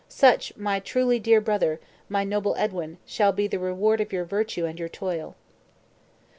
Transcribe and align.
Such, 0.09 0.57
my 0.57 0.79
truly 0.79 1.19
dear 1.19 1.39
brother, 1.39 1.79
my 2.09 2.23
noble 2.23 2.55
Edwin, 2.55 2.97
shall 3.05 3.31
be 3.31 3.45
the 3.45 3.59
reward 3.59 4.01
of 4.01 4.11
your 4.11 4.25
virtue 4.25 4.65
and 4.65 4.79
your 4.79 4.89
toil." 4.89 5.35